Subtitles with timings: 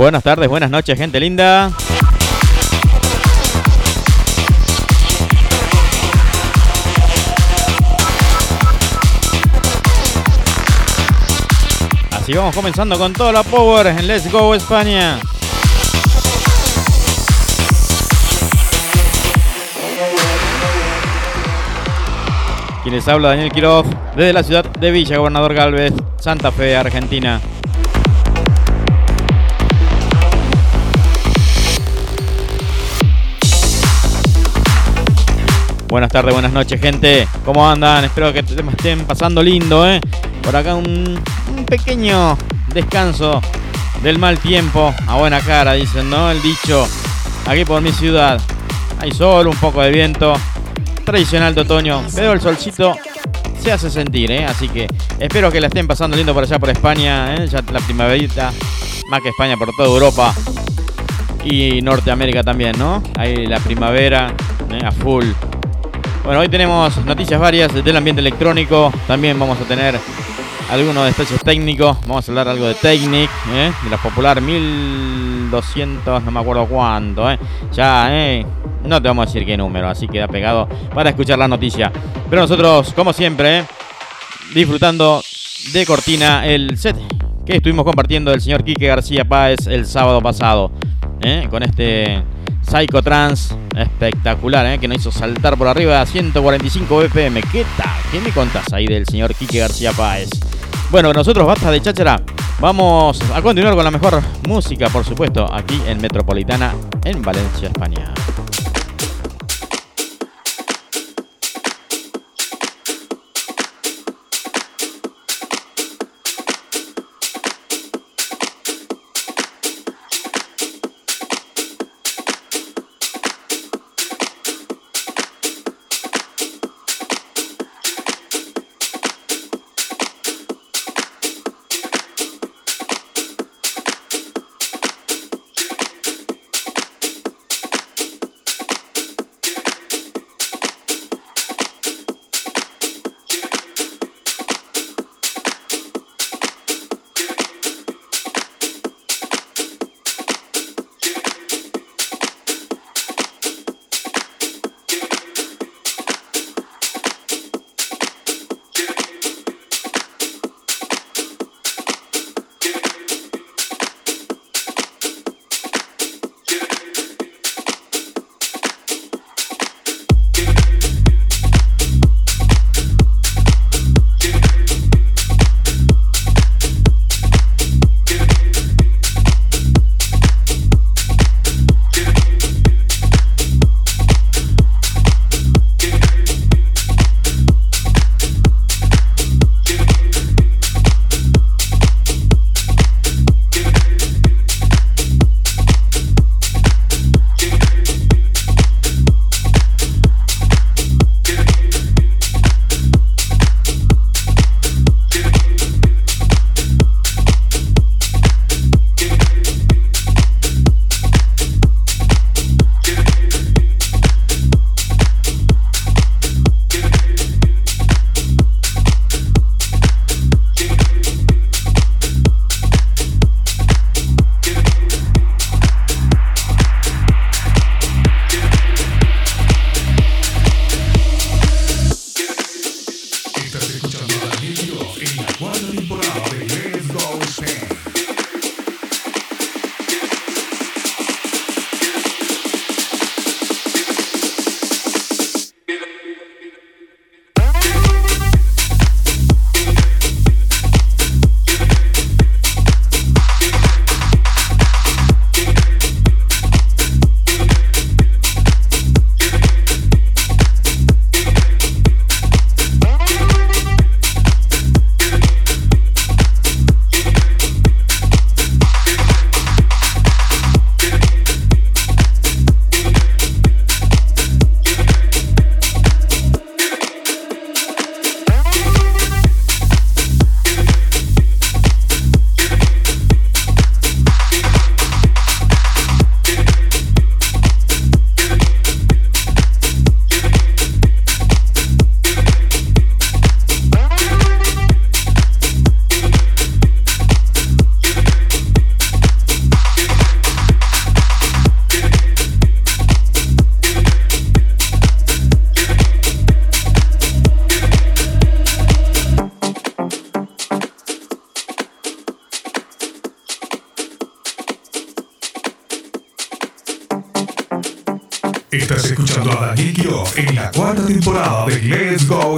[0.00, 1.70] Buenas tardes, buenas noches, gente linda.
[12.12, 15.18] Así vamos comenzando con toda la power en Let's Go España.
[22.82, 27.38] Quienes habla Daniel Quiroz desde la ciudad de Villa Gobernador Galvez, Santa Fe, Argentina.
[35.90, 37.26] Buenas tardes, buenas noches, gente.
[37.44, 38.04] ¿Cómo andan?
[38.04, 40.00] Espero que estén pasando lindo, ¿eh?
[40.40, 41.20] Por acá un,
[41.66, 42.38] pequeño
[42.72, 43.40] descanso
[44.00, 44.94] del mal tiempo.
[45.08, 46.30] A buena cara, dicen, ¿no?
[46.30, 46.86] El dicho.
[47.44, 48.40] Aquí por mi ciudad.
[49.00, 50.32] Hay sol, un poco de viento.
[51.04, 52.04] Tradicional de otoño.
[52.14, 52.94] Pero el solcito
[53.60, 54.44] se hace sentir, ¿eh?
[54.44, 54.86] Así que
[55.18, 57.34] espero que la estén pasando lindo por allá por España.
[57.34, 57.48] ¿eh?
[57.48, 58.52] Ya la primaverita.
[59.08, 60.32] Más que España, por toda Europa.
[61.42, 63.02] Y Norteamérica también, ¿no?
[63.18, 64.32] Ahí la primavera
[64.70, 64.86] ¿eh?
[64.86, 65.26] a full.
[66.30, 68.92] Bueno, hoy tenemos noticias varias del ambiente electrónico.
[69.08, 69.98] También vamos a tener
[70.70, 72.00] algunos detalles técnicos.
[72.02, 73.72] Vamos a hablar algo de Technic, ¿eh?
[73.82, 77.28] de la popular 1200, no me acuerdo cuánto.
[77.28, 77.36] ¿eh?
[77.72, 78.46] Ya, ¿eh?
[78.84, 81.90] no te vamos a decir qué número, así queda pegado para escuchar la noticia.
[82.30, 83.64] Pero nosotros, como siempre, ¿eh?
[84.54, 85.24] disfrutando
[85.72, 86.94] de cortina el set
[87.44, 90.70] que estuvimos compartiendo del señor Quique García Páez el sábado pasado.
[91.22, 91.48] ¿eh?
[91.50, 92.22] Con este
[92.70, 94.78] Psychotrans espectacular, ¿eh?
[94.78, 97.40] que nos hizo saltar por arriba a 145 BPM.
[97.50, 97.90] ¿Qué tal?
[98.12, 100.30] ¿Qué me contás ahí del señor Quique García Páez?
[100.90, 102.22] Bueno, nosotros basta de cháchara.
[102.60, 108.14] Vamos a continuar con la mejor música, por supuesto, aquí en Metropolitana, en Valencia, España.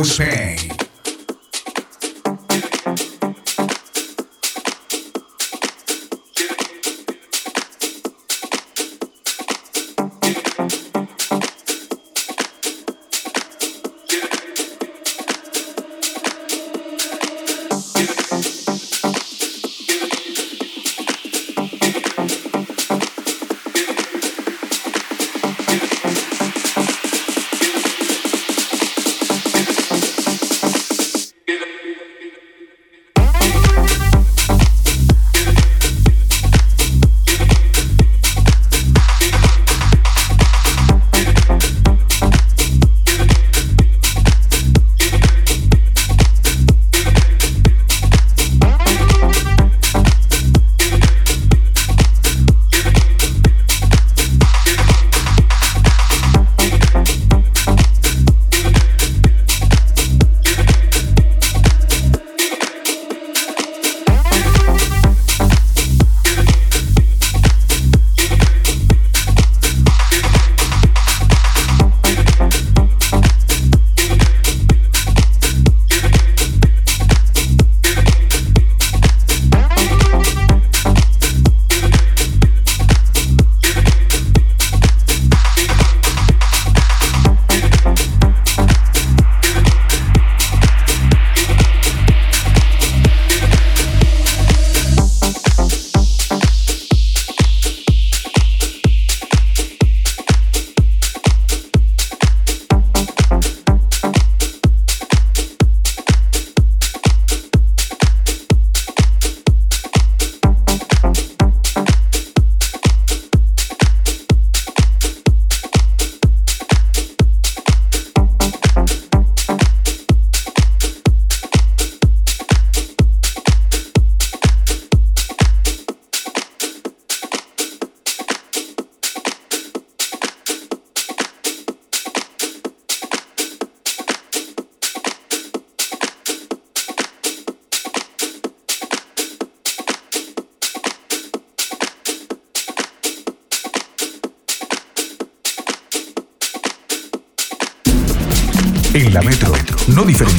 [0.03, 0.19] Let's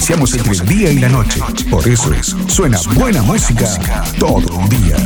[0.03, 1.39] Diferenciamos entre el día y la noche.
[1.71, 3.65] Por eso es, suena buena música
[4.19, 4.97] todo el día.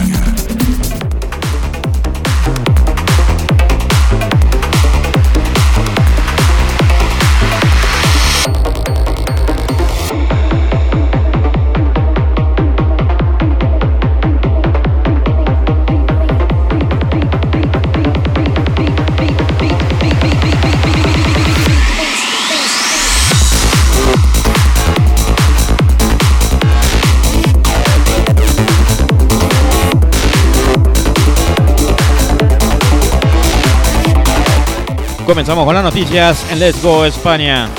[35.38, 37.70] Comenzamos con las noticias en Let's Go España.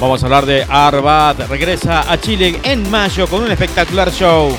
[0.00, 1.38] Vamos a hablar de Arbat.
[1.50, 4.56] Regresa a Chile en mayo con un espectacular show.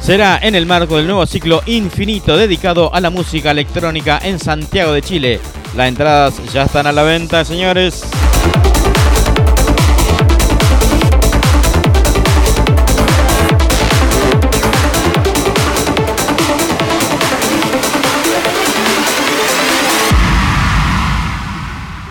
[0.00, 4.92] Será en el marco del nuevo ciclo infinito dedicado a la música electrónica en Santiago
[4.92, 5.40] de Chile.
[5.76, 8.09] Las entradas ya están a la venta, señores.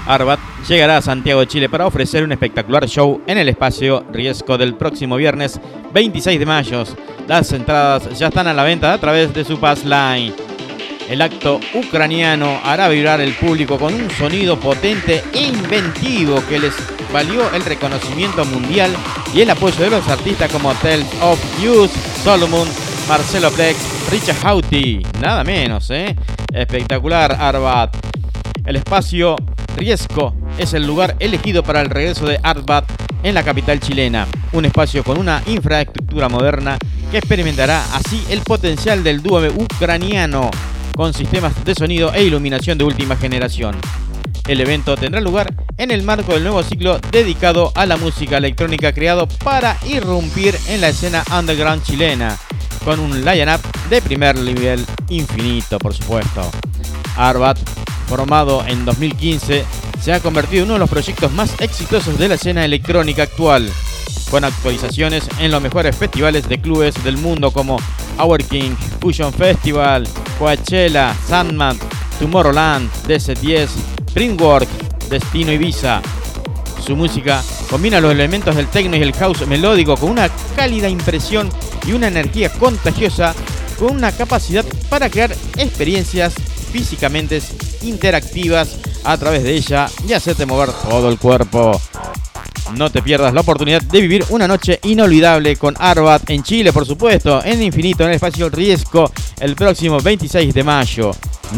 [0.10, 4.58] Arbat llegará a Santiago de Chile para ofrecer un espectacular show en el espacio Riesgo
[4.58, 5.62] del próximo viernes
[5.94, 6.84] 26 de mayo.
[7.28, 10.34] Las entradas ya están a la venta a través de su Pass Line.
[11.08, 16.74] El acto ucraniano hará vibrar el público con un sonido potente e inventivo que les
[17.13, 18.92] valió el reconocimiento mundial
[19.32, 21.92] y el apoyo de los artistas como Tales of Youth,
[22.24, 22.68] Solomon,
[23.08, 26.16] Marcelo Plex, Richard Houghty, nada menos, ¿eh?
[26.51, 27.96] Espectacular Arbat.
[28.66, 29.36] El espacio
[29.80, 32.84] Riesco es el lugar elegido para el regreso de Artbat
[33.24, 36.78] en la capital chilena, un espacio con una infraestructura moderna
[37.10, 40.52] que experimentará así el potencial del dúo ucraniano
[40.98, 43.78] con sistemas de sonido e iluminación de última generación.
[44.50, 48.92] El evento tendrá lugar en el marco del nuevo ciclo dedicado a la música electrónica
[48.92, 52.38] creado para irrumpir en la escena underground chilena,
[52.84, 56.52] con un line-up de primer nivel infinito, por supuesto.
[57.16, 57.58] Arbat
[58.10, 59.63] formado en 2015,
[60.01, 63.72] se ha convertido en uno de los proyectos más exitosos de la escena electrónica actual,
[64.32, 67.78] con actualizaciones en los mejores festivales de clubes del mundo como
[68.18, 70.08] Our King, Fusion Festival,
[70.39, 71.78] Coachella, Sandman,
[72.20, 73.70] Tomorrowland, DC10,
[74.16, 74.68] Dreamwork,
[75.10, 76.01] Destino Ibiza.
[76.84, 81.50] Su música combina los elementos del techno y el house melódico con una cálida impresión
[81.86, 83.36] y una energía contagiosa
[83.78, 86.34] con una capacidad para crear experiencias
[86.72, 87.42] físicamente
[87.84, 91.80] interactivas a través de ella y hacerte mover todo el cuerpo.
[92.76, 96.86] No te pierdas la oportunidad de vivir una noche inolvidable con Arbat en Chile, por
[96.86, 101.12] supuesto, en Infinito, en el espacio Riesgo, el próximo 26 de mayo.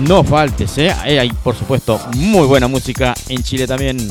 [0.07, 0.91] No faltes, ¿eh?
[0.91, 4.09] Hay, por supuesto, muy buena música en Chile también.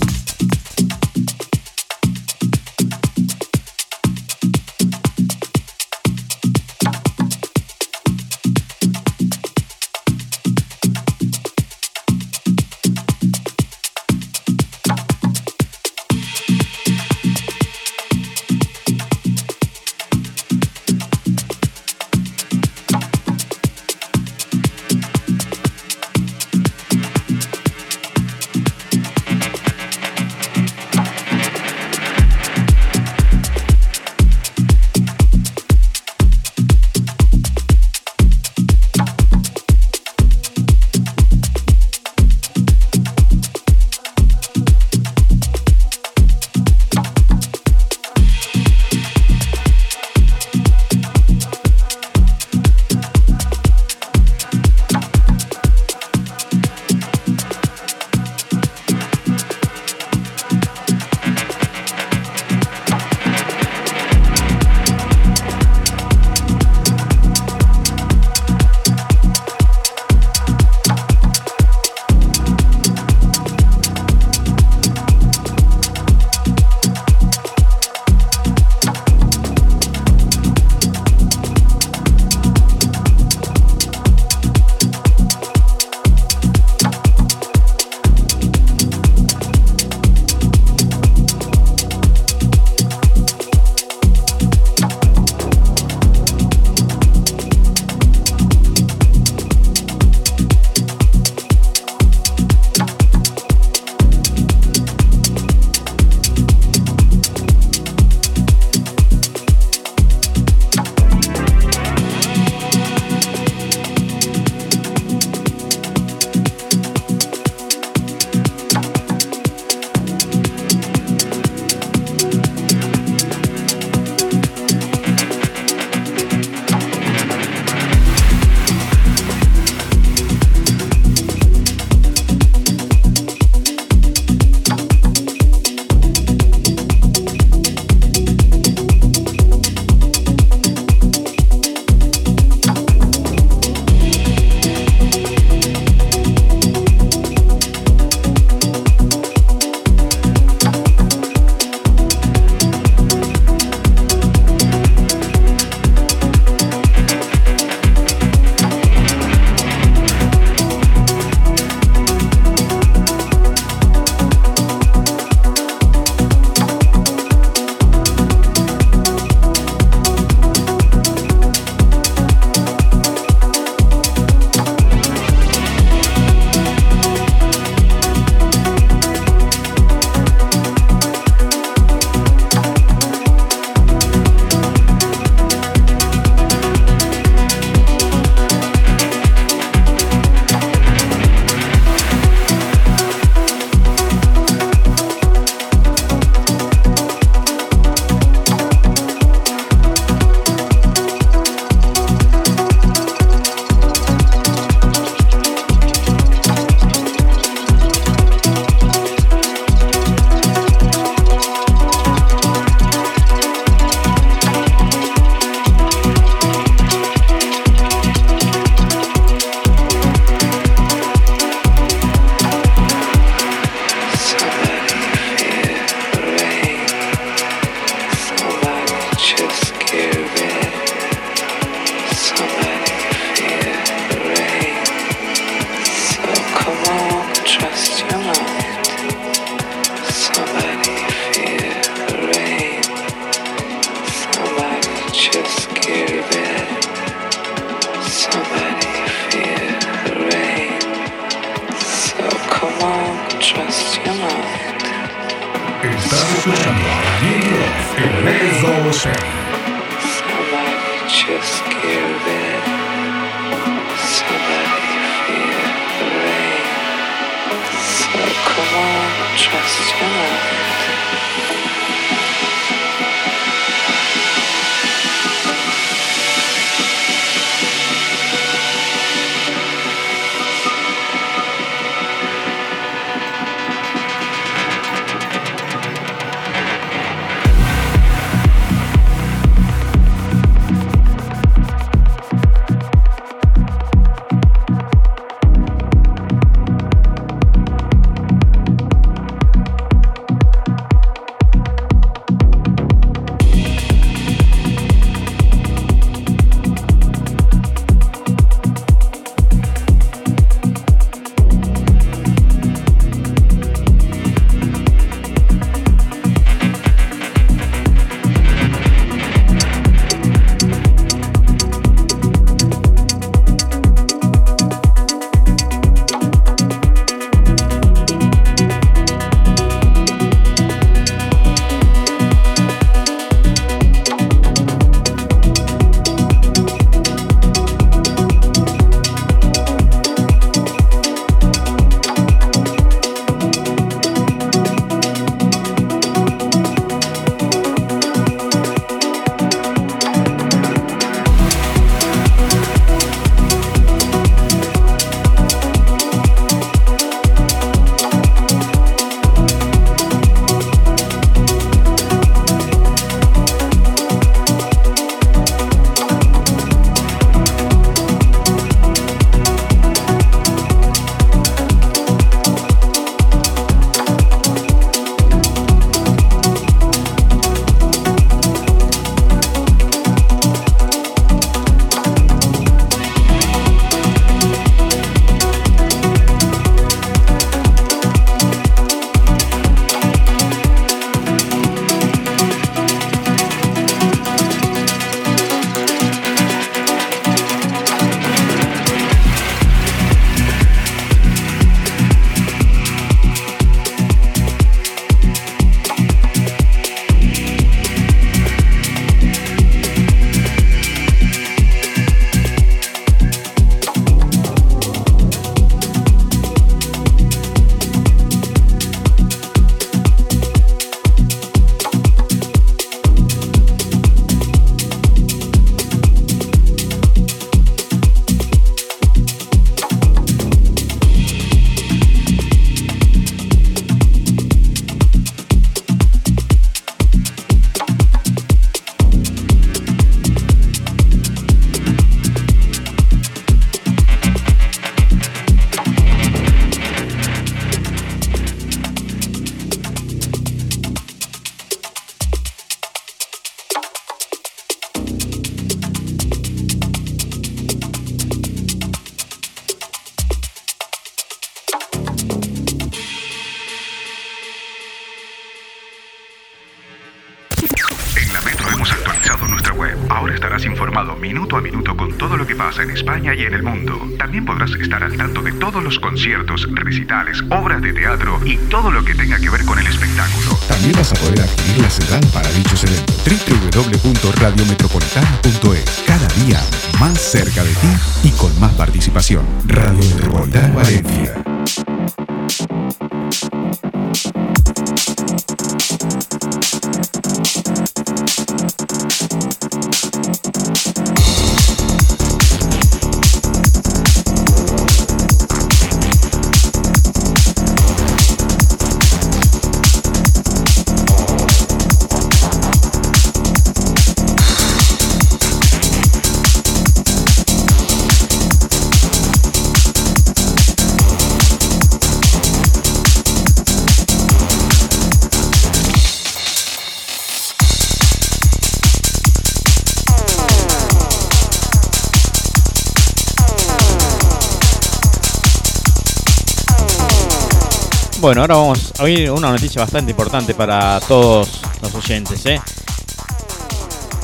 [538.21, 542.45] Bueno, ahora vamos a oír una noticia bastante importante para todos los oyentes.
[542.45, 542.61] ¿eh?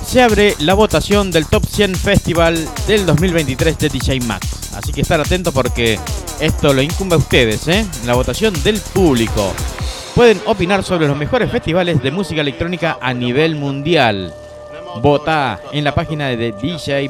[0.05, 4.75] Se abre la votación del Top 100 Festival del 2023 de DJ Max.
[4.75, 5.99] Así que estar atentos porque
[6.41, 7.87] esto lo incumbe a ustedes, ¿eh?
[8.05, 9.55] la votación del público.
[10.15, 14.35] pueden opinar sobre los mejores festivales de música electrónica a nivel mundial.
[15.01, 17.09] Vota en la página de DJ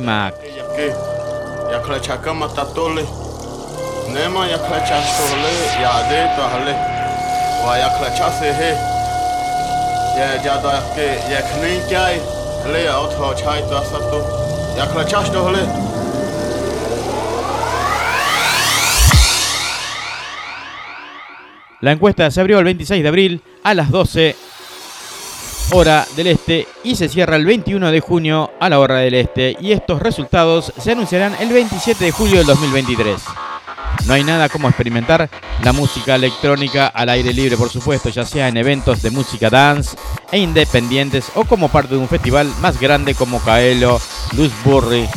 [21.81, 24.35] La encuesta se abrió el 26 de abril a las 12
[25.73, 29.57] hora del este y se cierra el 21 de junio a la hora del este.
[29.61, 33.23] Y estos resultados se anunciarán el 27 de julio del 2023.
[34.07, 35.29] No hay nada como experimentar
[35.65, 39.97] la música electrónica al aire libre, por supuesto, ya sea en eventos de música dance
[40.31, 44.01] e independientes o como parte de un festival más grande como Kaelo,
[44.37, 45.09] Luzburry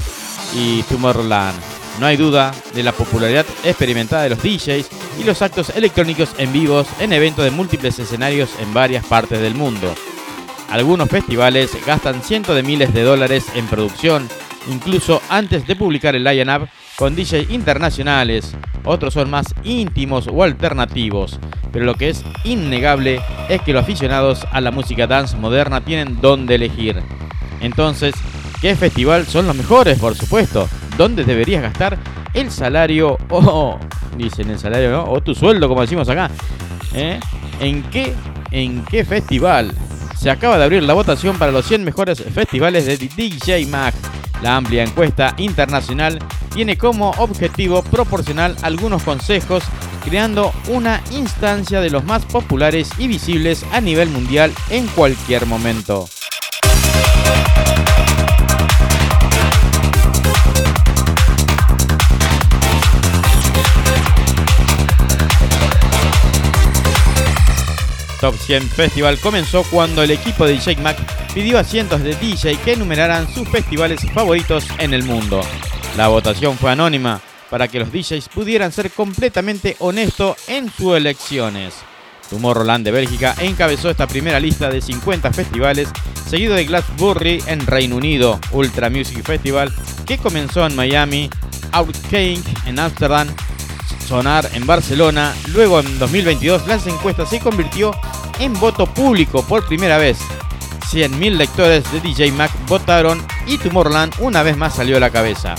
[0.56, 1.56] y Tomorrowland.
[2.00, 6.52] No hay duda de la popularidad experimentada de los DJs y los actos electrónicos en
[6.52, 9.94] vivos en eventos de múltiples escenarios en varias partes del mundo.
[10.72, 14.28] Algunos festivales gastan cientos de miles de dólares en producción,
[14.72, 18.54] incluso antes de publicar el line-up con DJs internacionales.
[18.84, 21.40] Otros son más íntimos o alternativos,
[21.72, 26.20] pero lo que es innegable es que los aficionados a la música dance moderna tienen
[26.20, 27.02] dónde elegir.
[27.62, 28.14] Entonces,
[28.62, 29.98] ¿qué festival son los mejores?
[29.98, 31.98] Por supuesto dónde deberías gastar
[32.34, 33.80] el salario o,
[34.18, 36.30] dicen el salario, o tu sueldo, como decimos acá.
[36.94, 37.20] ¿Eh?
[37.62, 38.14] ¿En, qué,
[38.52, 39.74] ¿En qué festival?
[40.20, 43.94] Se acaba de abrir la votación para los 100 mejores festivales de DJ Mag.
[44.42, 46.20] La amplia encuesta internacional
[46.54, 49.64] tiene como objetivo proporcionar algunos consejos
[50.04, 56.10] creando una instancia de los más populares y visibles a nivel mundial en cualquier momento.
[68.20, 70.98] Top 100 Festival comenzó cuando el equipo de DJ Mac
[71.34, 75.42] pidió a cientos de DJ que enumeraran sus festivales favoritos en el mundo.
[75.96, 81.76] La votación fue anónima para que los DJs pudieran ser completamente honestos en sus elecciones.
[82.30, 85.90] Tomorrowland de Bélgica encabezó esta primera lista de 50 festivales,
[86.28, 89.74] seguido de Glastonbury en Reino Unido, Ultra Music Festival,
[90.06, 91.30] que comenzó en Miami,
[91.72, 93.28] Outcake en Amsterdam,
[94.10, 95.36] sonar en Barcelona.
[95.50, 97.96] Luego en 2022 las encuestas se convirtió
[98.40, 100.18] en voto público por primera vez.
[100.92, 105.54] 100.000 lectores de DJ Mac votaron y Tomorrowland una vez más salió a la cabeza.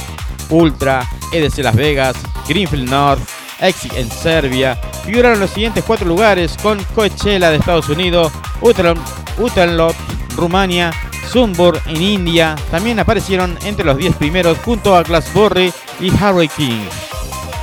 [0.49, 2.17] Ultra, EDC Las Vegas,
[2.49, 3.23] Greenfield North,
[3.61, 9.97] Exit en Serbia figuraron los siguientes cuatro lugares con Coachella de Estados Unidos, Utenlot,
[10.37, 10.93] Rumania,
[11.31, 12.57] Sunburn en India.
[12.71, 16.83] También aparecieron entre los 10 primeros junto a Glassbury y Harry King.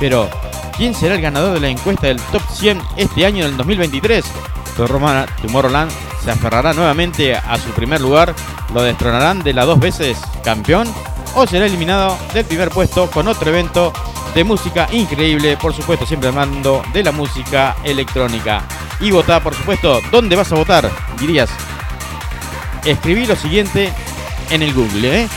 [0.00, 0.28] Pero,
[0.78, 4.24] ¿Quién será el ganador de la encuesta del Top 100 este año en el 2023?
[4.76, 5.90] Tomorrowland
[6.22, 8.32] se aferrará nuevamente a su primer lugar,
[8.72, 10.86] lo destronarán de la dos veces campeón
[11.34, 13.92] o será eliminado del primer puesto con otro evento
[14.36, 18.62] de música increíble, por supuesto siempre hablando de la música electrónica.
[19.00, 20.88] Y vota, por supuesto, ¿dónde vas a votar?
[21.18, 21.50] Dirías,
[22.84, 23.92] escribí lo siguiente
[24.50, 25.28] en el Google, ¿eh?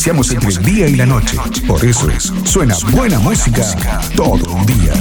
[0.00, 1.36] Diferenciamos entre el día y la noche.
[1.66, 2.08] Por eso
[2.44, 3.62] suena buena música
[4.16, 4.94] todo el día.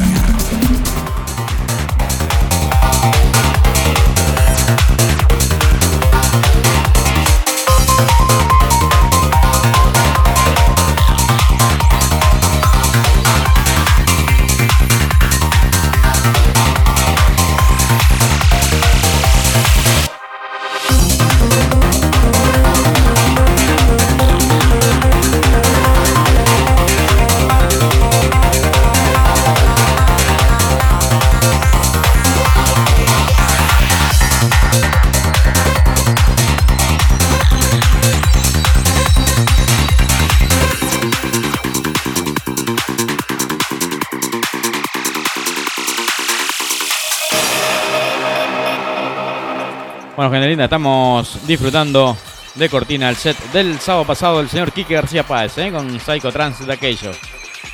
[50.31, 52.15] Linda, estamos disfrutando
[52.53, 55.71] de cortina el set del sábado pasado del señor Kike García Páez, ¿eh?
[55.71, 57.11] con Psycho Trans de aquello.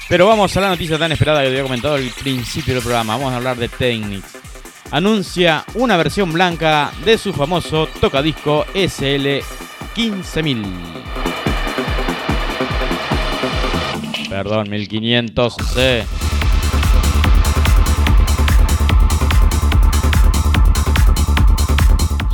[0.07, 3.17] Pero vamos a la noticia tan esperada que había comentado al principio del programa.
[3.17, 4.37] Vamos a hablar de Technics.
[4.91, 9.43] Anuncia una versión blanca de su famoso tocadisco SL
[9.93, 10.63] 15000.
[14.29, 16.24] Perdón, 1500C.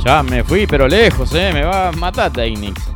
[0.04, 1.50] Ya me fui, pero lejos, ¿eh?
[1.52, 2.90] Me va a matar Technics.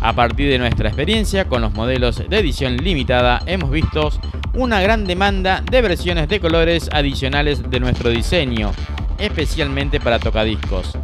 [0.00, 4.12] A partir de nuestra experiencia con los modelos de edición limitada, hemos visto
[4.54, 8.72] una gran demanda de versiones de colores adicionales de nuestro diseño,
[9.18, 10.96] especialmente para tocadiscos,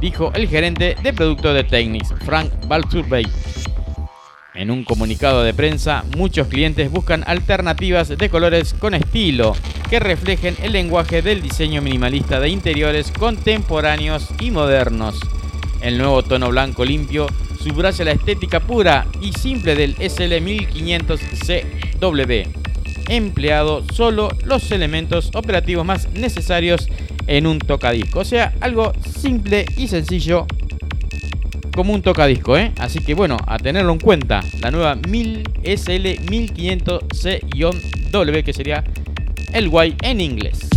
[0.00, 3.26] dijo el gerente de producto de Technics, Frank Balturbey.
[4.54, 9.56] En un comunicado de prensa, muchos clientes buscan alternativas de colores con estilo
[9.90, 15.20] que reflejen el lenguaje del diseño minimalista de interiores contemporáneos y modernos.
[15.82, 17.26] El nuevo tono blanco limpio
[17.66, 22.46] subraya la estética pura y simple del SL1500CW,
[23.08, 26.88] empleado solo los elementos operativos más necesarios
[27.26, 28.20] en un tocadisco.
[28.20, 30.46] O sea, algo simple y sencillo
[31.74, 32.70] como un tocadisco, ¿eh?
[32.78, 38.84] Así que bueno, a tenerlo en cuenta, la nueva 1000 SL1500C-W, que sería
[39.52, 40.68] el Y en inglés.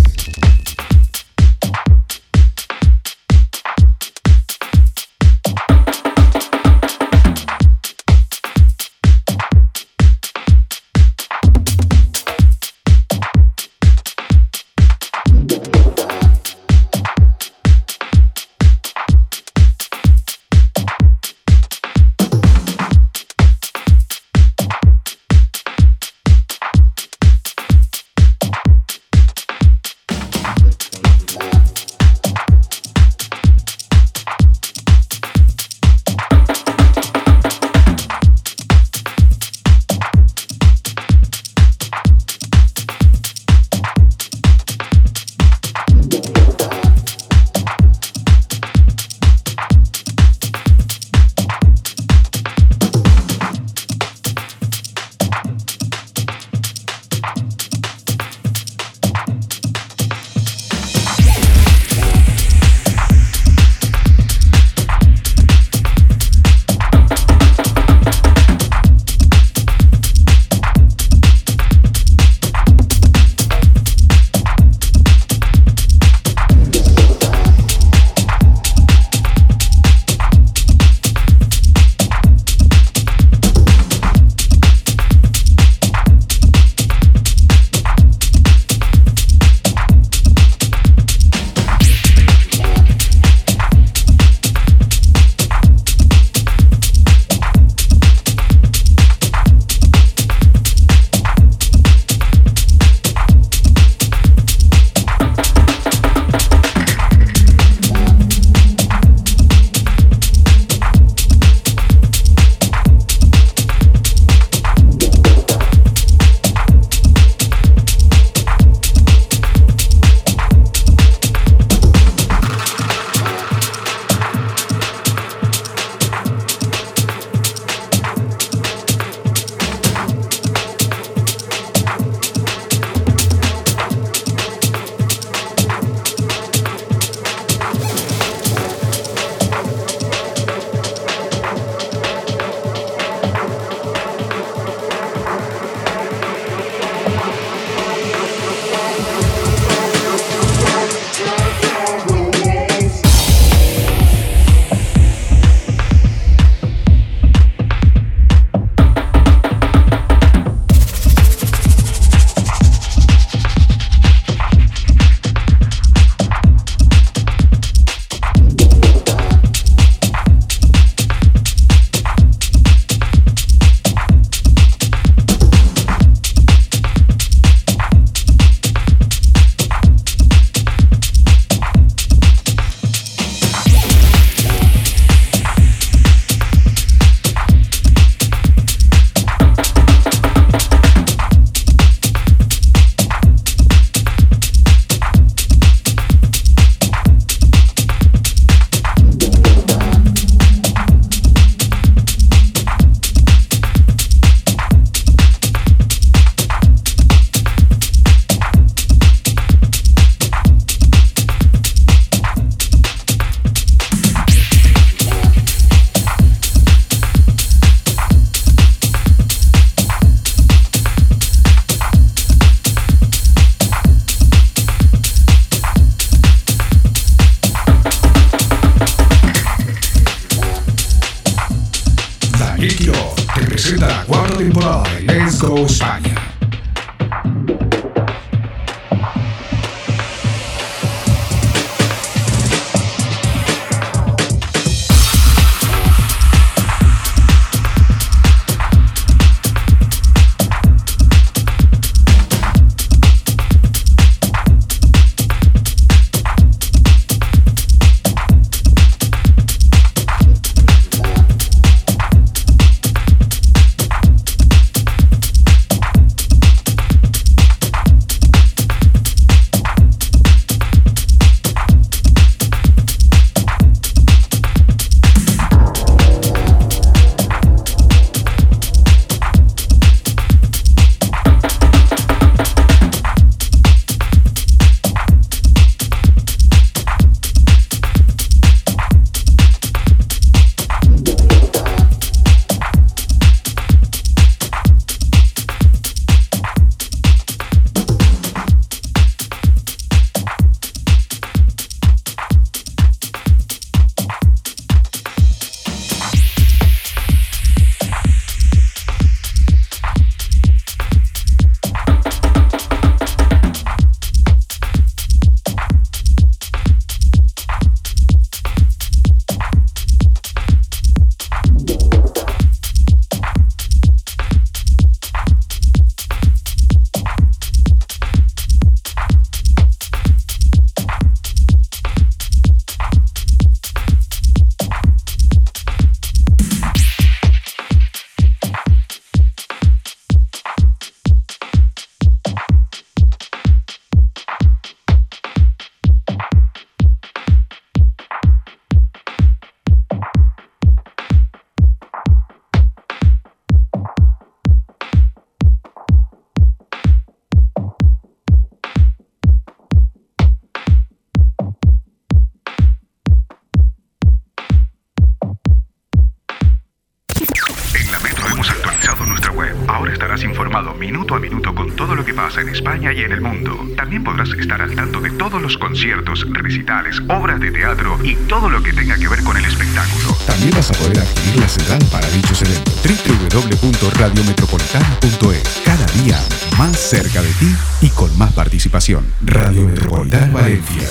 [377.07, 380.13] Obras de teatro y todo lo que tenga que ver con el espectáculo.
[380.27, 382.75] También vas a poder adquirir la señal para dichos eventos.
[382.83, 386.19] www.radiometropolitana.es Cada día
[386.57, 389.05] más cerca de ti y con más participación.
[389.21, 390.87] Radio Metropolitana Valencia.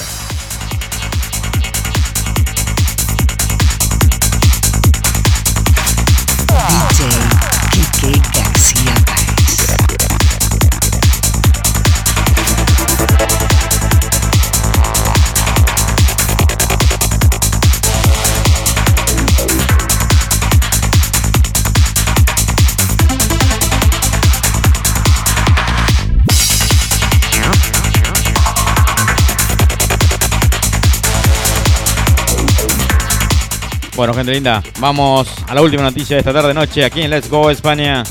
[33.99, 37.29] Bueno, gente linda, vamos a la última noticia de esta tarde noche aquí en Let's
[37.29, 38.05] Go España.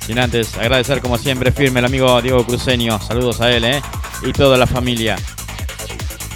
[0.00, 3.80] Sin antes agradecer como siempre firme el amigo Diego Cruceño, saludos a él ¿eh?
[4.20, 5.16] y toda la familia.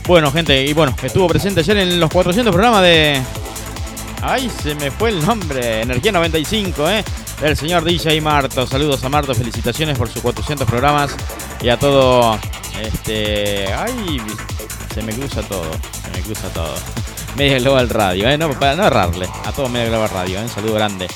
[0.07, 3.21] Bueno, gente, y bueno, estuvo presente ayer en los 400 programas de...
[4.23, 7.05] Ay, se me fue el nombre, Energía 95, ¿eh?
[7.41, 8.66] Del señor DJ Marto.
[8.66, 11.14] Saludos a Marto, felicitaciones por sus 400 programas
[11.61, 12.39] y a todo.
[12.80, 13.72] Este.
[13.72, 14.20] Ay,
[14.95, 15.70] se me cruza todo,
[16.05, 16.74] se me cruza todo.
[17.36, 18.39] Media Global Radio, ¿eh?
[18.39, 20.43] No, para no errarle, a todo Media Global Radio, ¿eh?
[20.43, 21.07] un saludo grande.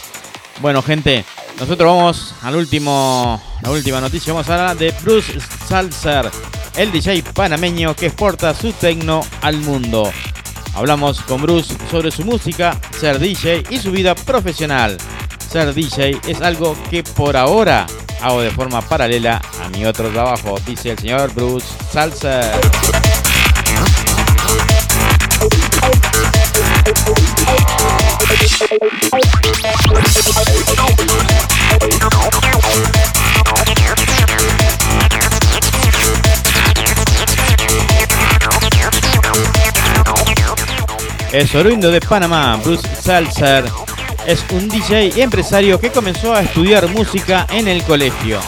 [0.61, 1.25] Bueno, gente,
[1.59, 4.33] nosotros vamos al último, la última noticia.
[4.33, 6.31] Vamos a hablar de Bruce Salzer,
[6.77, 10.12] el DJ panameño que exporta su tecno al mundo.
[10.75, 14.97] Hablamos con Bruce sobre su música, ser DJ y su vida profesional
[15.53, 17.87] ser DJ es algo que por ahora
[18.23, 22.53] hago de forma paralela a mi otro trabajo, dice el señor Bruce Salsa.
[41.31, 43.65] Es oriundo de Panamá, Bruce Salzer
[44.27, 48.41] es un DJ y empresario que comenzó a estudiar música en el colegio.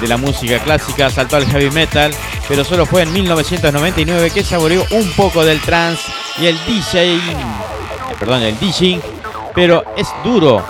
[0.00, 2.12] De la música clásica saltó al heavy metal,
[2.48, 6.02] pero solo fue en 1999 que saboreó un poco del trance
[6.40, 7.20] y el DJ,
[8.18, 9.00] perdón, el DJ,
[9.54, 10.64] pero es duro,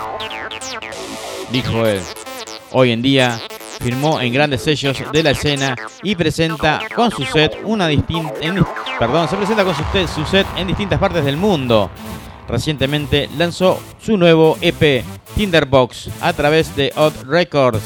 [1.51, 2.01] dijo él.
[2.71, 3.39] Hoy en día
[3.79, 8.33] firmó en grandes sellos de la escena y presenta con su set una distinta,
[8.99, 9.83] perdón, se presenta con su,
[10.13, 11.89] su set en distintas partes del mundo.
[12.47, 15.03] Recientemente lanzó su nuevo EP
[15.35, 17.81] Tinderbox a través de Odd Records,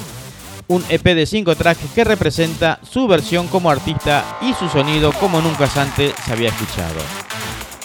[0.68, 5.42] un EP de 5 tracks que representa su versión como artista y su sonido como
[5.42, 7.00] nunca antes se había escuchado.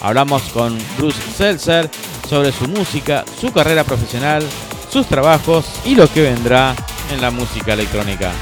[0.03, 1.89] Hablamos con Bruce Seltzer
[2.29, 4.45] sobre su música, su carrera profesional,
[4.91, 6.75] sus trabajos y lo que vendrá
[7.11, 8.33] en la música electrónica.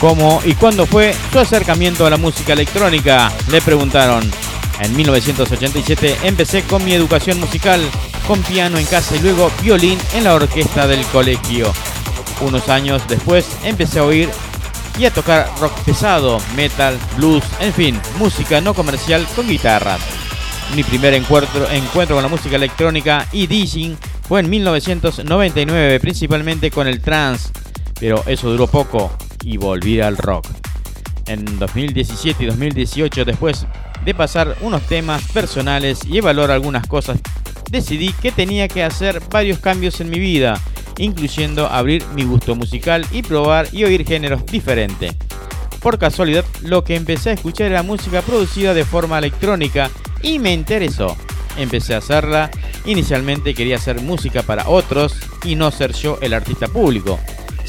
[0.00, 3.30] ¿Cómo y cuándo fue su acercamiento a la música electrónica?
[3.50, 4.22] Le preguntaron.
[4.80, 7.82] En 1987 empecé con mi educación musical,
[8.26, 11.70] con piano en casa y luego violín en la orquesta del colegio.
[12.40, 14.30] Unos años después empecé a oír
[14.98, 20.00] y a tocar rock pesado, metal, blues, en fin, música no comercial con guitarras.
[20.74, 26.88] Mi primer encuentro, encuentro con la música electrónica y DJing fue en 1999, principalmente con
[26.88, 27.50] el trance,
[27.98, 29.10] pero eso duró poco
[29.42, 30.46] y volví al rock.
[31.26, 33.66] En 2017 y 2018, después
[34.04, 37.20] de pasar unos temas personales y evaluar algunas cosas,
[37.70, 40.60] decidí que tenía que hacer varios cambios en mi vida,
[40.98, 45.14] incluyendo abrir mi gusto musical y probar y oír géneros diferentes.
[45.80, 49.90] Por casualidad, lo que empecé a escuchar era música producida de forma electrónica
[50.22, 51.16] y me interesó.
[51.56, 52.50] Empecé a hacerla.
[52.84, 55.14] Inicialmente quería hacer música para otros
[55.44, 57.18] y no ser yo el artista público.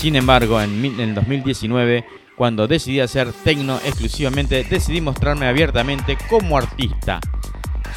[0.02, 2.04] Sin embargo, en el 2019,
[2.36, 7.20] cuando decidí hacer techno exclusivamente, decidí mostrarme abiertamente como artista.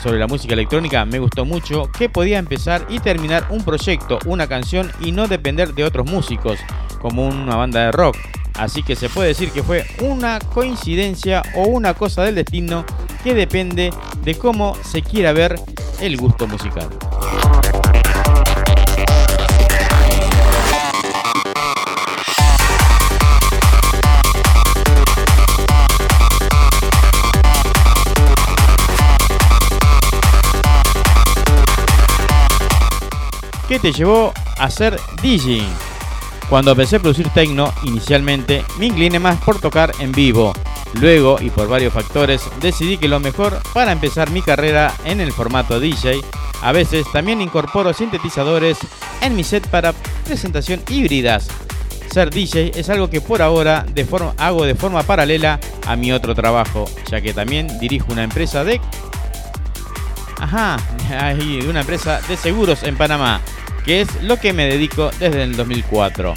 [0.03, 4.47] Sobre la música electrónica me gustó mucho que podía empezar y terminar un proyecto, una
[4.47, 6.59] canción y no depender de otros músicos,
[7.01, 8.19] como una banda de rock.
[8.59, 12.85] Así que se puede decir que fue una coincidencia o una cosa del destino
[13.23, 15.59] que depende de cómo se quiera ver
[16.03, 16.91] el gusto musical.
[33.69, 35.63] ¿Qué te llevó a ser DJ?
[36.51, 40.53] Cuando empecé a producir techno, inicialmente me incliné más por tocar en vivo.
[41.01, 45.33] Luego, y por varios factores, decidí que lo mejor para empezar mi carrera en el
[45.33, 46.21] formato DJ,
[46.63, 48.77] a veces también incorporo sintetizadores
[49.23, 49.95] en mi set para
[50.27, 51.49] presentación híbridas.
[52.11, 53.87] Ser DJ es algo que por ahora
[54.37, 58.79] hago de forma paralela a mi otro trabajo, ya que también dirijo una empresa de
[60.45, 60.77] Ajá,
[61.09, 63.41] hay una empresa de seguros en Panamá,
[63.83, 66.35] que es lo que me dedico desde el 2004.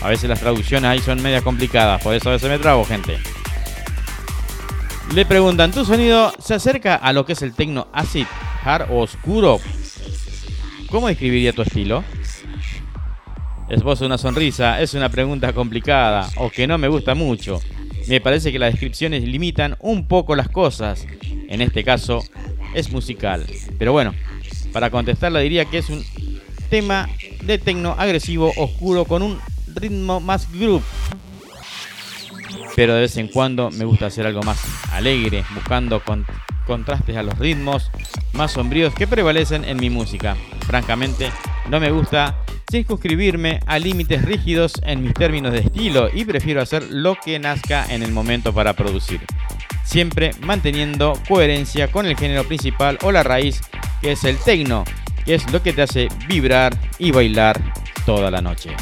[0.00, 3.18] A veces las traducciones ahí son media complicadas, por eso a veces me trabo, gente.
[5.14, 8.24] Le preguntan, ¿tu sonido se acerca a lo que es el tecno acid,
[8.64, 9.60] hard o oscuro?
[10.90, 12.02] ¿Cómo describiría tu estilo?
[13.68, 17.60] Esposo una sonrisa, es una pregunta complicada o que no me gusta mucho.
[18.08, 21.06] Me parece que las descripciones limitan un poco las cosas.
[21.50, 22.22] En este caso,
[22.74, 23.46] es musical.
[23.78, 24.14] Pero bueno,
[24.72, 26.04] para contestarla diría que es un
[26.68, 27.08] tema
[27.42, 29.38] de tecno agresivo oscuro con un
[29.74, 30.84] ritmo más groove.
[32.76, 34.60] Pero de vez en cuando me gusta hacer algo más
[34.92, 36.02] alegre, buscando
[36.66, 37.90] contrastes a los ritmos
[38.32, 40.36] más sombríos que prevalecen en mi música.
[40.66, 41.30] Francamente,
[41.68, 42.36] no me gusta
[42.70, 47.92] circunscribirme a límites rígidos en mis términos de estilo y prefiero hacer lo que nazca
[47.92, 49.20] en el momento para producir
[49.84, 53.60] siempre manteniendo coherencia con el género principal o la raíz
[54.00, 54.84] que es el techno,
[55.24, 57.60] que es lo que te hace vibrar y bailar
[58.06, 58.74] toda la noche.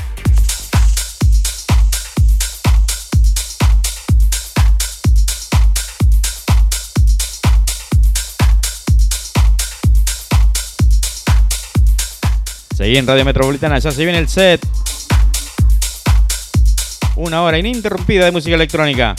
[12.79, 14.65] Seguí en Radio Metropolitana, ya se viene el set.
[17.17, 19.17] Una hora ininterrumpida de música electrónica.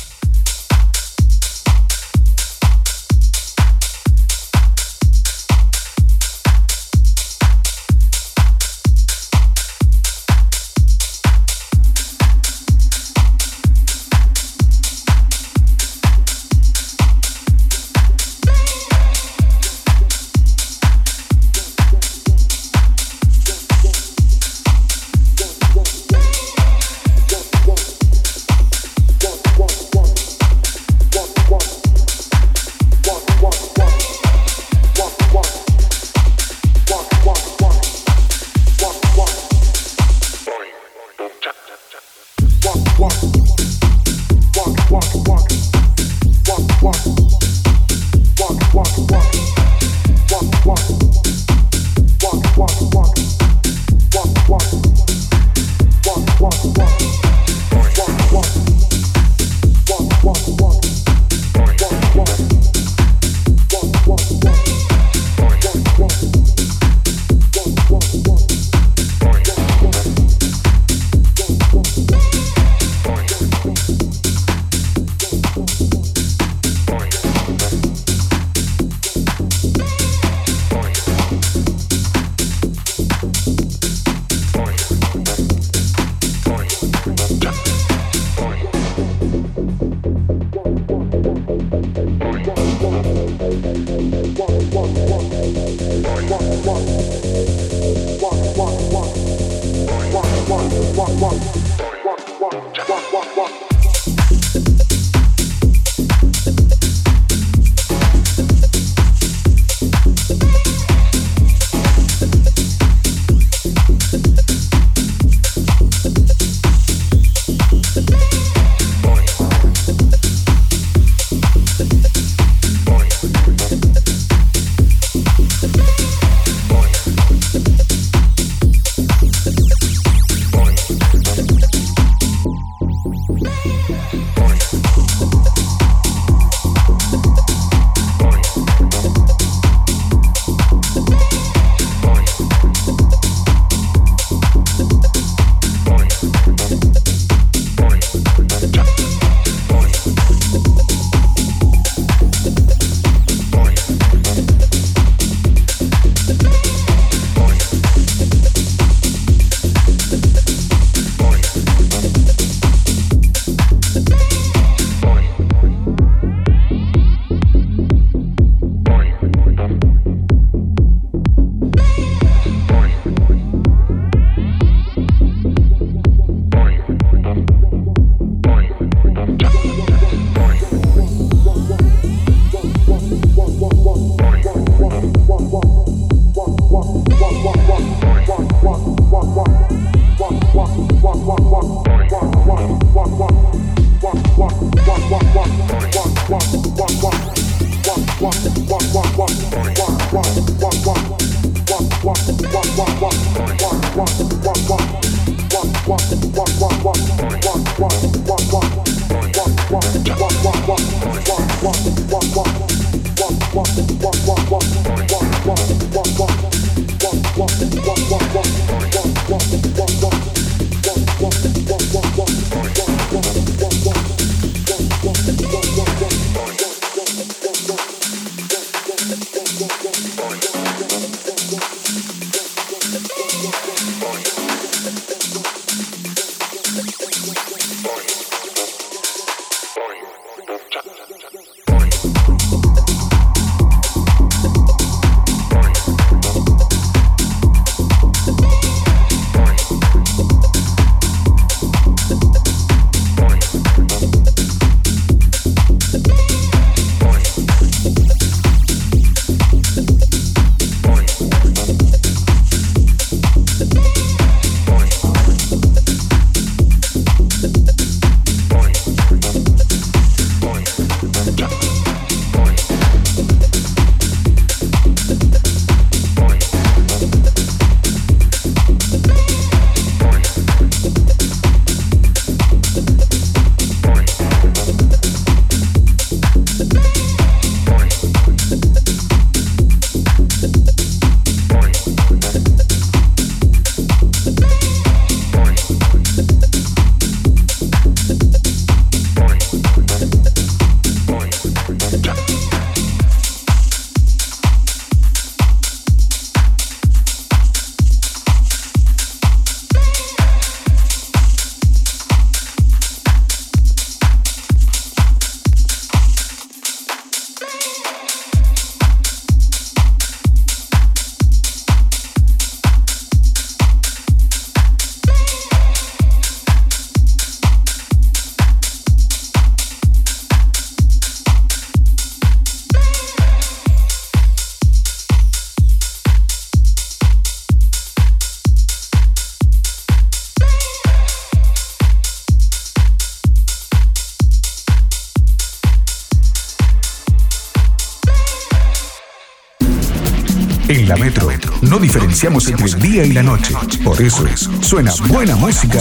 [352.22, 353.54] Entre el día y la noche.
[353.84, 354.26] Por eso
[354.62, 355.80] suena buena música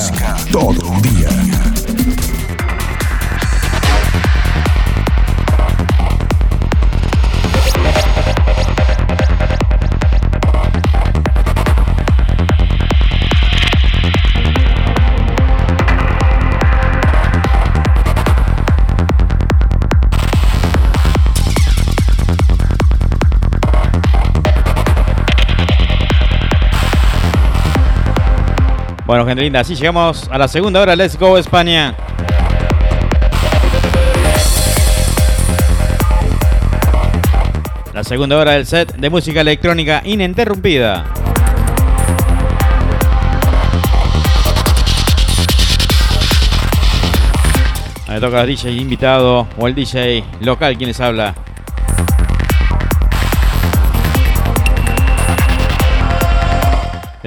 [0.52, 1.57] todo el día.
[29.38, 30.96] Linda, así llegamos a la segunda hora.
[30.96, 31.94] Let's go, España.
[37.94, 41.04] La segunda hora del set de música electrónica ininterrumpida.
[48.08, 51.34] Me toca el DJ invitado o el DJ local quien les habla.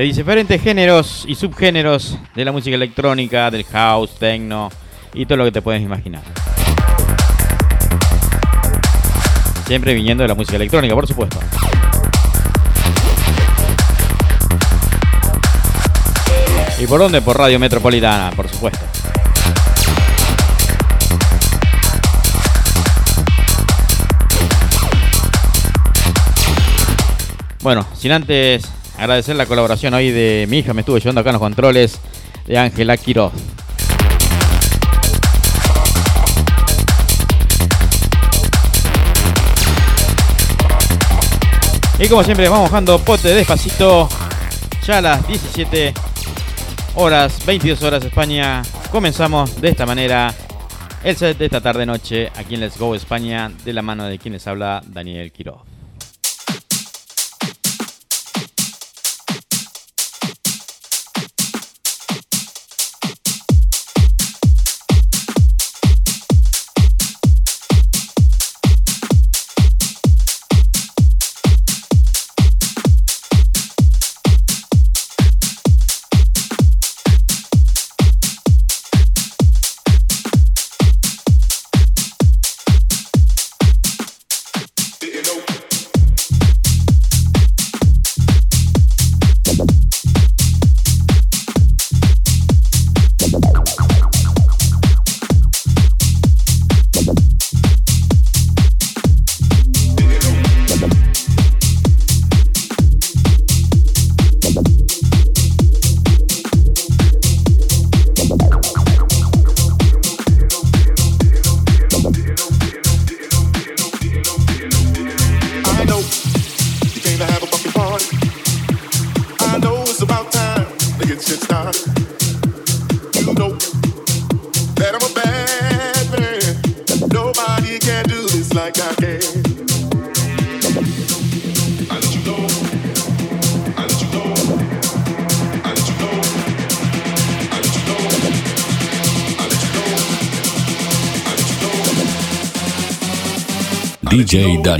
[0.01, 4.71] De diferentes géneros y subgéneros de la música electrónica, del house, techno
[5.13, 6.23] y todo lo que te puedes imaginar.
[9.67, 11.39] Siempre viniendo de la música electrónica, por supuesto.
[16.79, 17.21] ¿Y por dónde?
[17.21, 18.83] Por Radio Metropolitana, por supuesto.
[27.61, 28.67] Bueno, sin antes
[29.01, 31.99] Agradecer la colaboración hoy de mi hija, me estuvo llevando acá en los controles
[32.45, 33.33] de Ángela Quiroz.
[41.97, 44.07] Y como siempre vamos bajando pote despacito.
[44.85, 45.95] Ya a las 17
[46.93, 48.61] horas, 22 horas España.
[48.91, 50.31] Comenzamos de esta manera
[51.03, 54.19] el set de esta tarde noche aquí en Let's Go España de la mano de
[54.19, 55.70] quienes habla Daniel Quiroz.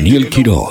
[0.01, 0.70] Daniel Quiroz.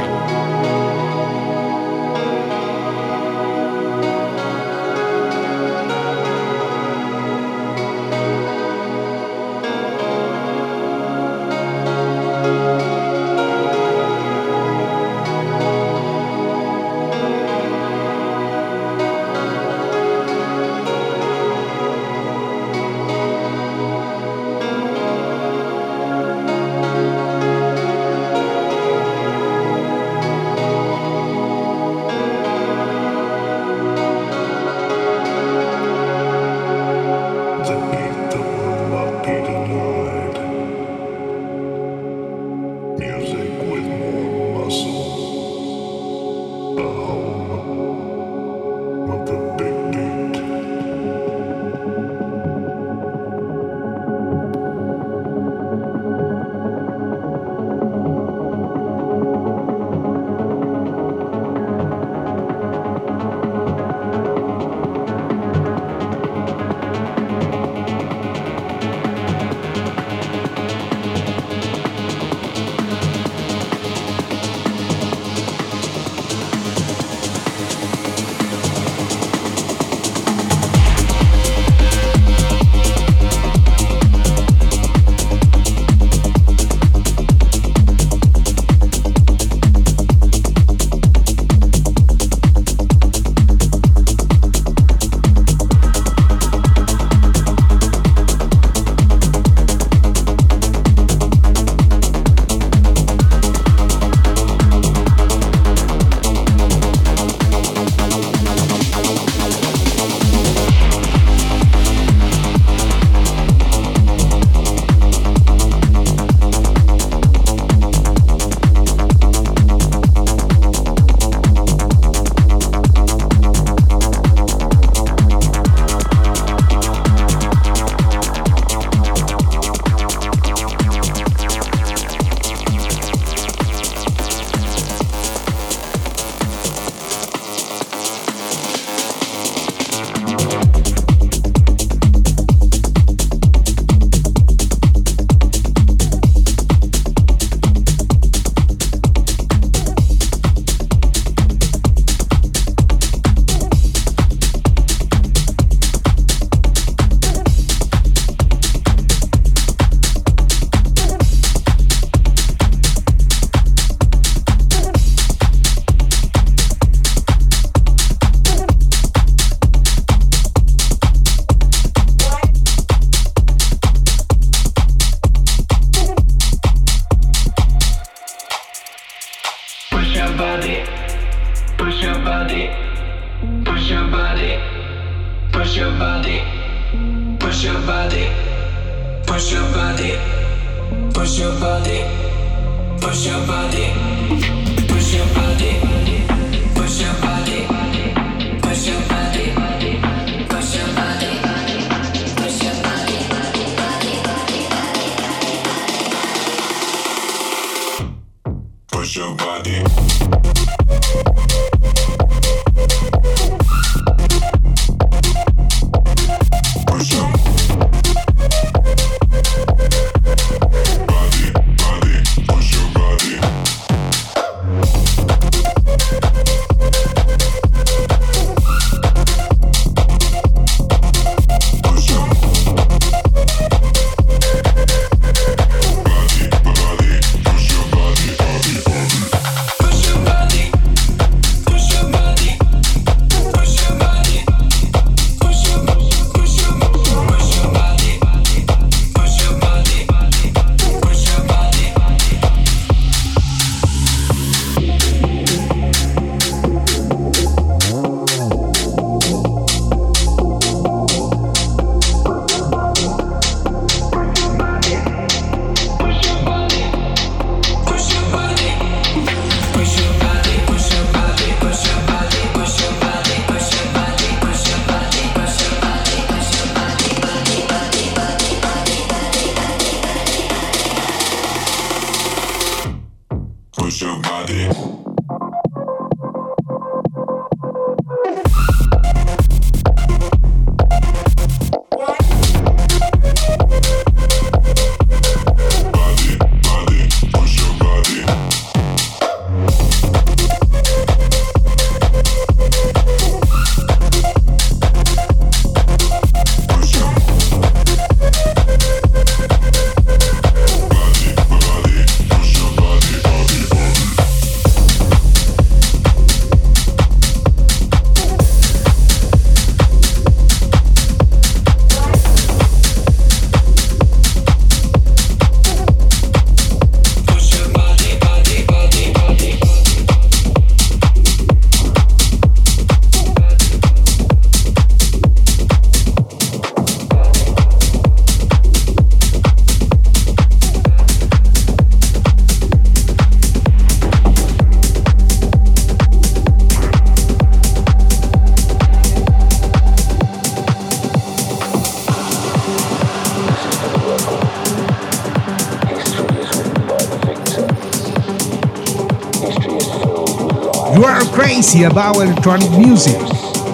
[361.61, 363.21] crazy about electronic music.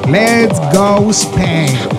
[0.10, 1.97] Let's go Spain!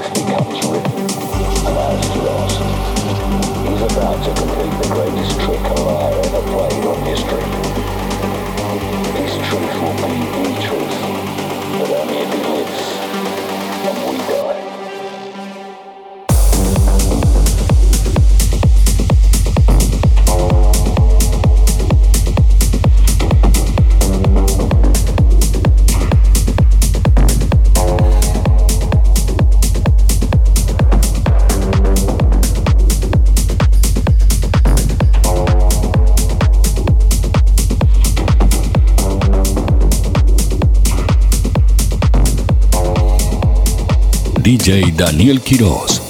[44.69, 46.08] Daniel Quiroz.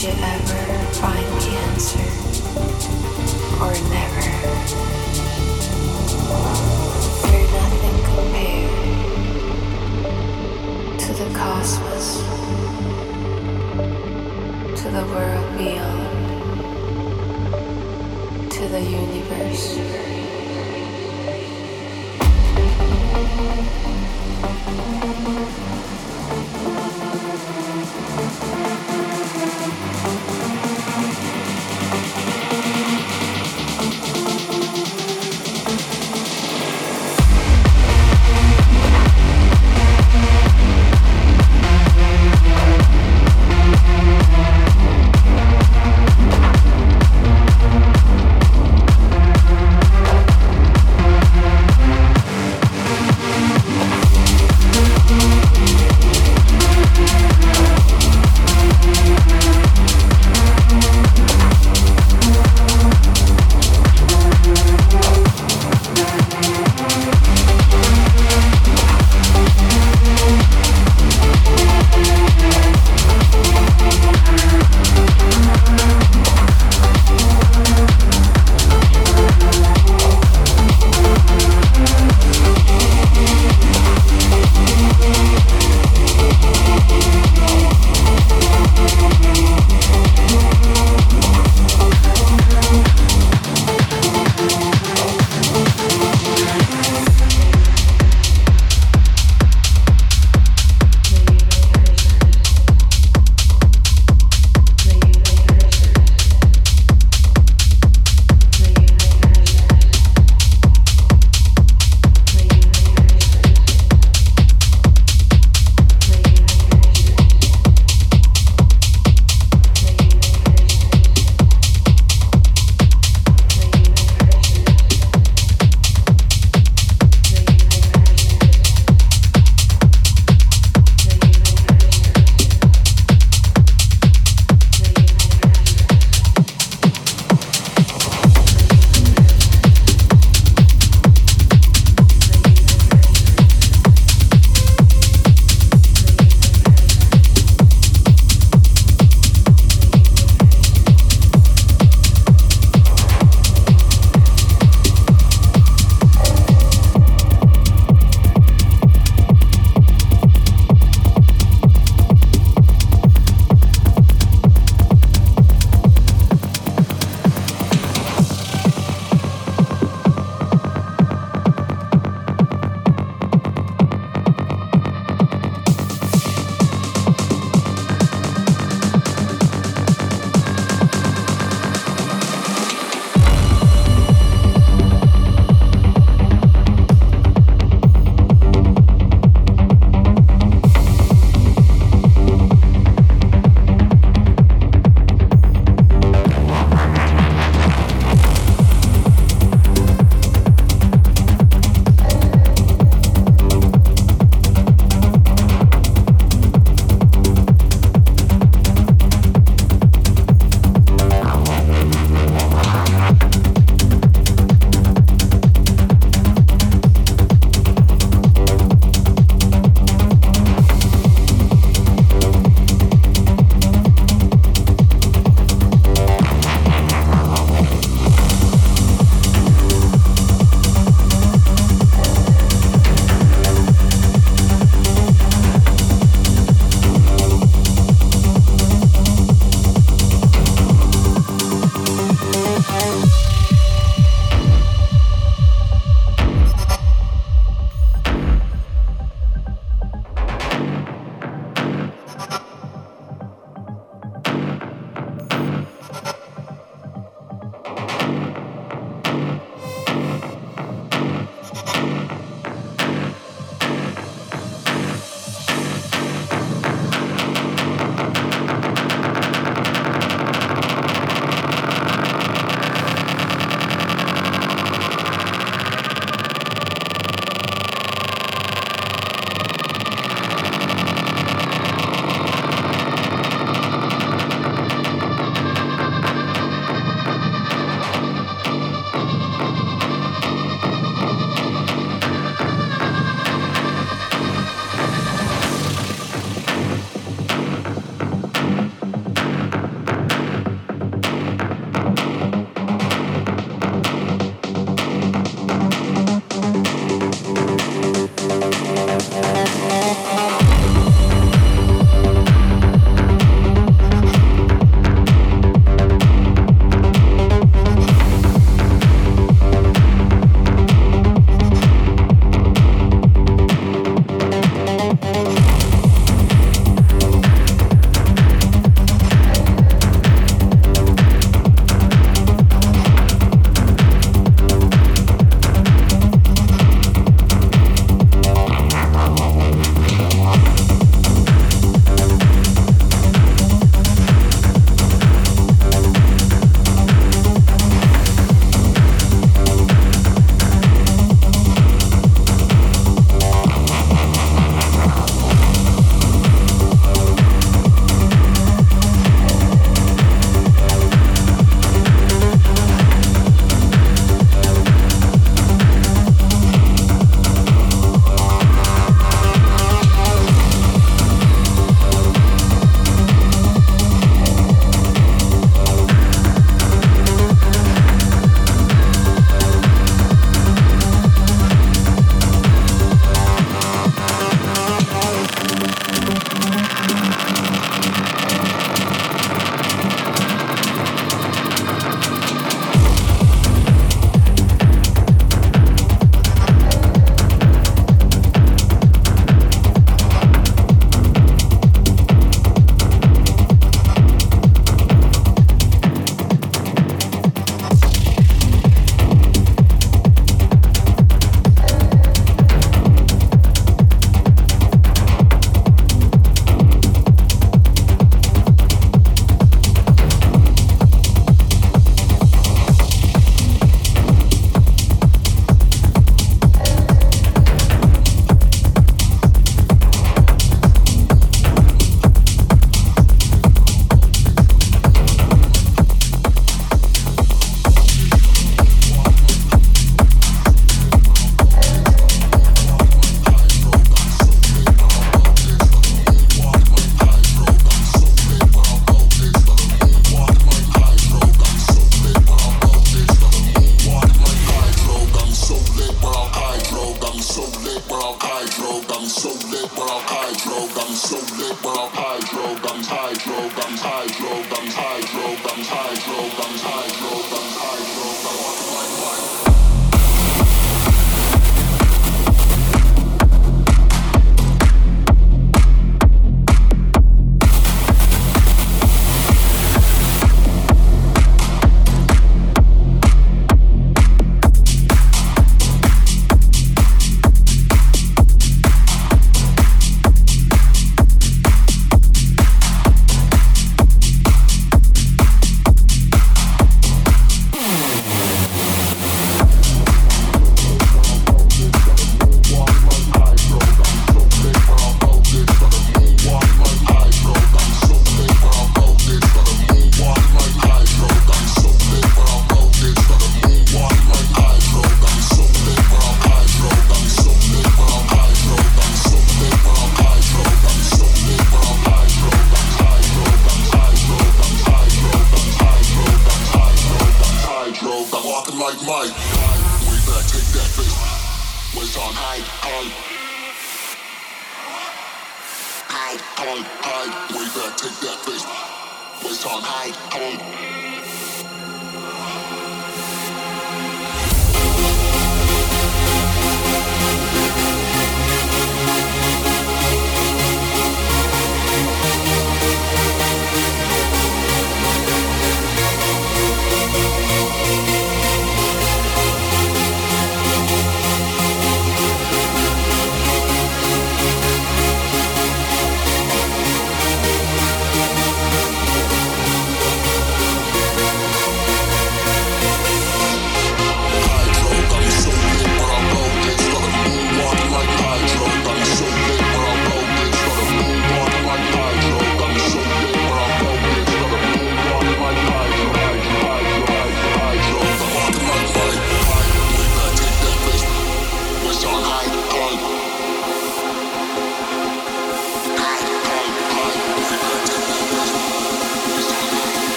[0.00, 0.62] Could you ever
[0.94, 2.08] find the answer?
[3.60, 4.26] Or never?
[7.28, 8.70] You're nothing compared
[11.00, 12.08] to the cosmos,
[14.80, 16.12] to the world beyond,
[18.52, 20.09] to the universe.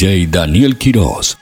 [0.00, 1.39] DJ Daniel Quiroz.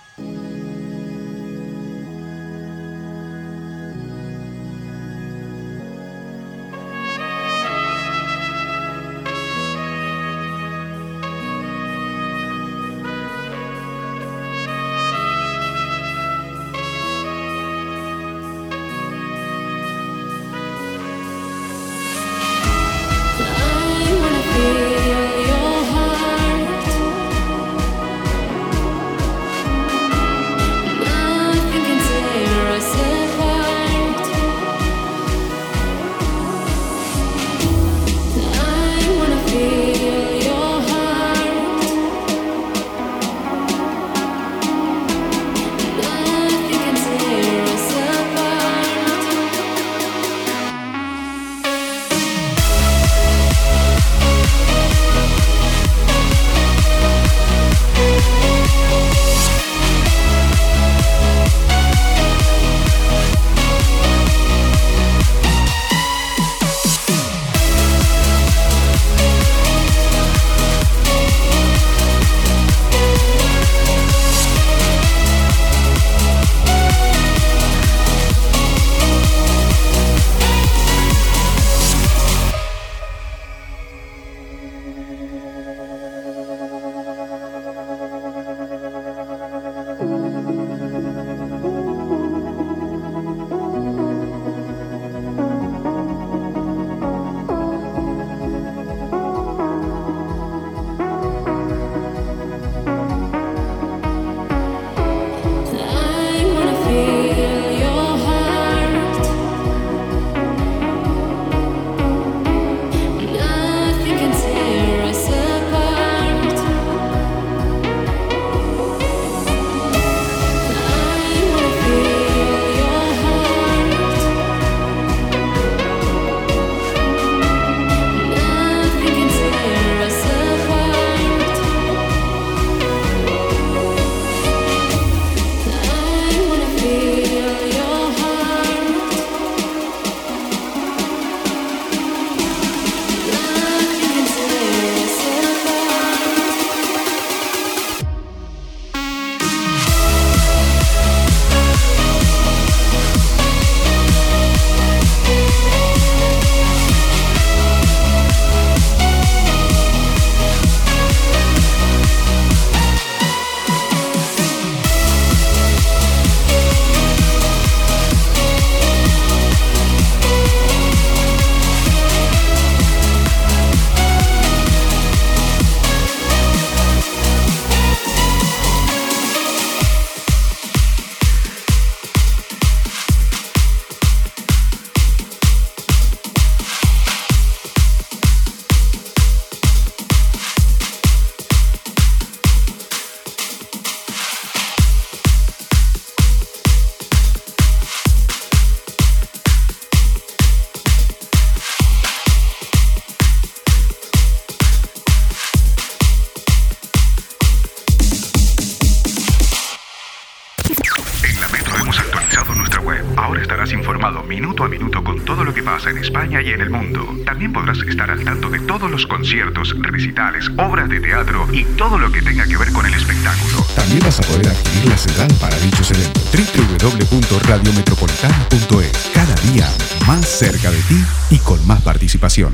[232.38, 232.50] Día